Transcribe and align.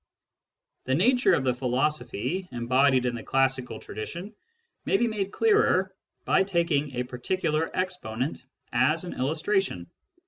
The 0.85 0.95
nature 0.95 1.35
of 1.35 1.43
the 1.43 1.53
philosophy 1.53 2.47
embodied 2.51 3.05
in 3.05 3.13
the 3.13 3.21
classical 3.21 3.77
tradition 3.79 4.33
may 4.83 4.97
be 4.97 5.07
made 5.07 5.31
clearer 5.31 5.93
by 6.25 6.41
taking 6.41 6.95
a 6.95 7.03
particular 7.03 7.69
exponent 7.71 8.43
as 8.73 9.03
an 9.03 9.13
illustration. 9.13 9.91